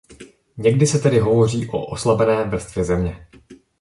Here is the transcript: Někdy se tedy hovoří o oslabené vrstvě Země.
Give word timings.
Někdy 0.57 0.87
se 0.87 0.99
tedy 0.99 1.19
hovoří 1.19 1.67
o 1.69 1.85
oslabené 1.85 2.43
vrstvě 2.43 2.83
Země. 2.85 3.27